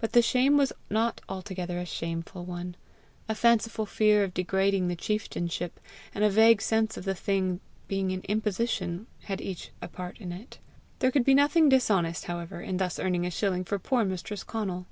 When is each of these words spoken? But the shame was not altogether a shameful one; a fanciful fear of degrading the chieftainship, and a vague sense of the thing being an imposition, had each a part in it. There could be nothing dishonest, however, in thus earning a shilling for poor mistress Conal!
But 0.00 0.12
the 0.14 0.22
shame 0.22 0.56
was 0.56 0.72
not 0.88 1.20
altogether 1.28 1.78
a 1.78 1.84
shameful 1.84 2.46
one; 2.46 2.76
a 3.28 3.34
fanciful 3.34 3.84
fear 3.84 4.24
of 4.24 4.32
degrading 4.32 4.88
the 4.88 4.96
chieftainship, 4.96 5.78
and 6.14 6.24
a 6.24 6.30
vague 6.30 6.62
sense 6.62 6.96
of 6.96 7.04
the 7.04 7.14
thing 7.14 7.60
being 7.86 8.10
an 8.10 8.22
imposition, 8.22 9.06
had 9.24 9.42
each 9.42 9.70
a 9.82 9.88
part 9.88 10.16
in 10.16 10.32
it. 10.32 10.60
There 11.00 11.10
could 11.10 11.24
be 11.26 11.34
nothing 11.34 11.68
dishonest, 11.68 12.24
however, 12.24 12.62
in 12.62 12.78
thus 12.78 12.98
earning 12.98 13.26
a 13.26 13.30
shilling 13.30 13.64
for 13.64 13.78
poor 13.78 14.02
mistress 14.02 14.44
Conal! 14.44 14.86